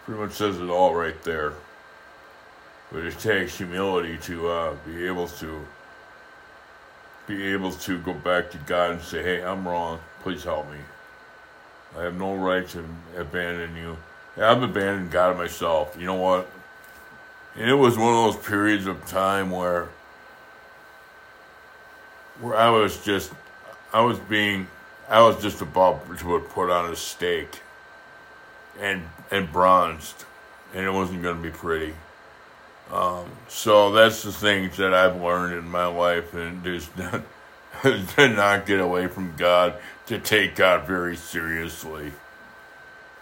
[0.05, 1.55] Pretty much says it all right there.
[2.93, 5.67] But it takes humility to uh, be able to
[7.27, 10.01] be able to go back to God and say, "Hey, I'm wrong.
[10.23, 10.79] Please help me.
[11.97, 12.85] I have no right to
[13.17, 13.97] abandon you.
[14.37, 15.97] I've abandoned God myself.
[15.99, 16.51] You know what?
[17.57, 19.89] And it was one of those periods of time where
[22.41, 23.33] where I was just,
[23.93, 24.67] I was being,
[25.09, 27.61] I was just about to put on a stake
[28.79, 30.25] and and bronzed,
[30.75, 31.95] and it wasn't going to be pretty.
[32.93, 36.91] Um, so that's the things that I've learned in my life, and just
[37.83, 39.75] to not get away from God,
[40.07, 42.13] to take God very seriously.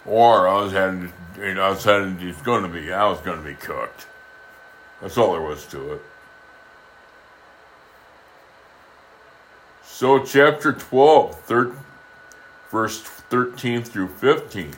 [0.05, 3.19] Or I was having, you know, I was having, it's going to be, I was
[3.19, 4.07] going to be cooked.
[5.01, 6.01] That's all there was to it.
[9.83, 11.75] So, chapter 12, thir-
[12.71, 14.73] verse 13 through 15.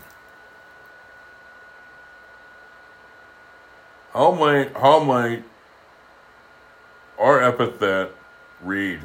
[4.14, 5.44] How might, how might
[7.18, 8.12] our epithet
[8.62, 9.00] read?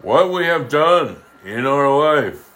[0.00, 2.50] What we have done in our life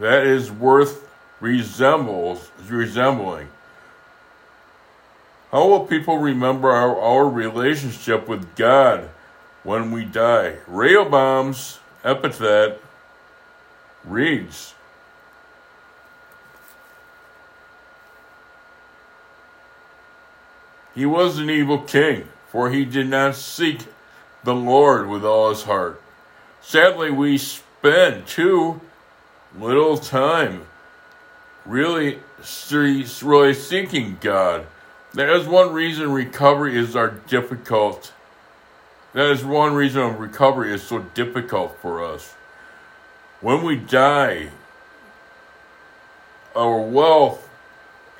[0.00, 1.08] that is worth
[1.40, 3.48] resembles resembling.
[5.52, 9.08] How will people remember our, our relationship with God
[9.62, 10.56] when we die?
[10.66, 12.80] Rehoboam's epithet
[14.04, 14.74] reads
[20.94, 23.86] He was an evil king, for he did not seek
[24.44, 26.00] the Lord with all his heart.
[26.60, 28.80] Sadly, we spend too
[29.58, 30.66] little time
[31.64, 32.18] really,
[33.22, 34.66] really seeking God.
[35.14, 38.12] That is one reason recovery is our difficult.
[39.12, 42.34] That is one reason recovery is so difficult for us.
[43.40, 44.50] When we die,
[46.54, 47.49] our wealth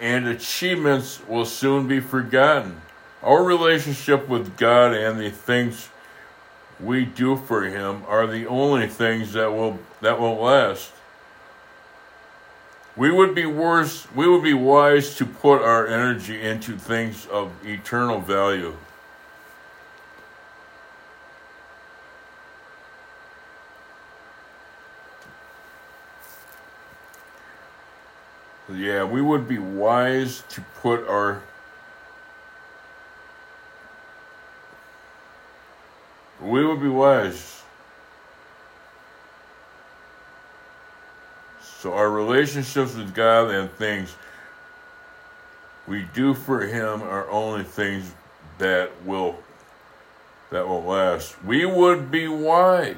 [0.00, 2.80] and achievements will soon be forgotten.
[3.22, 5.90] Our relationship with God and the things
[6.80, 10.92] we do for him are the only things that will that will last.
[12.96, 17.52] We would be worse we would be wise to put our energy into things of
[17.66, 18.76] eternal value.
[28.74, 31.42] Yeah, we would be wise to put our
[36.40, 37.62] we would be wise.
[41.60, 44.14] So our relationships with God and things
[45.86, 48.12] we do for him are only things
[48.58, 49.38] that will
[50.50, 51.42] that will last.
[51.44, 52.96] We would be wise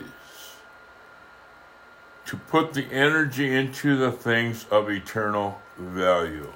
[2.26, 6.52] to put the energy into the things of eternal value.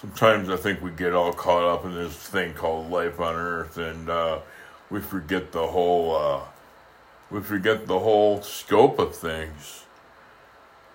[0.00, 3.78] Sometimes I think we get all caught up in this thing called life on earth
[3.78, 4.38] and uh,
[4.90, 6.40] we forget the whole uh,
[7.30, 9.84] we forget the whole scope of things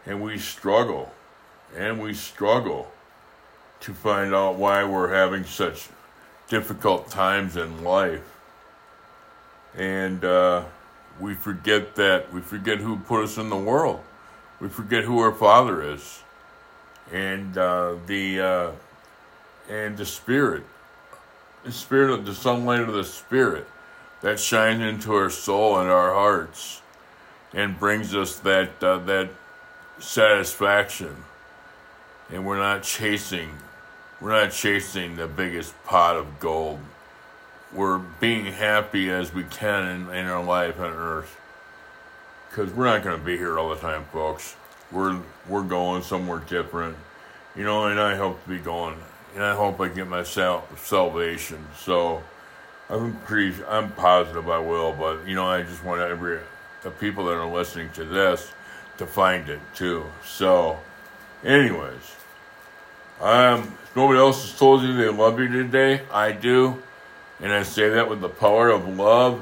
[0.06, 1.12] and we struggle
[1.76, 2.92] and we struggle
[3.80, 5.90] to find out why we're having such
[6.48, 8.38] difficult times in life
[9.76, 10.64] and uh,
[11.20, 14.02] we forget that we forget who put us in the world.
[14.60, 16.24] We forget who our Father is,
[17.12, 18.72] and uh, the uh,
[19.70, 20.64] and the Spirit,
[21.64, 23.68] the Spirit of the sunlight of the Spirit
[24.22, 26.82] that shines into our soul and our hearts,
[27.54, 29.30] and brings us that uh, that
[30.00, 31.16] satisfaction.
[32.30, 33.50] And we're not chasing,
[34.22, 36.80] we're not chasing the biggest pot of gold
[37.74, 41.38] we're being happy as we can in, in our life on earth.
[42.50, 44.56] Because we're not going to be here all the time, folks.
[44.92, 46.98] We're we're going somewhere different,
[47.56, 47.86] you know.
[47.86, 48.98] And I hope to be going,
[49.36, 51.66] and I hope I get my sal- salvation.
[51.78, 52.22] So
[52.90, 54.92] I'm pretty, I'm positive I will.
[54.92, 56.40] But you know, I just want every
[56.84, 58.52] the people that are listening to this
[58.98, 60.06] to find it too.
[60.26, 60.78] So,
[61.46, 62.16] anyways,
[63.22, 66.82] um, nobody else has told you they love you today, I do.
[67.42, 69.42] And I say that with the power of love.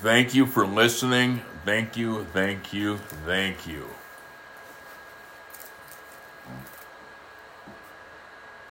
[0.00, 1.42] Thank you for listening.
[1.64, 3.88] Thank you, thank you, thank you.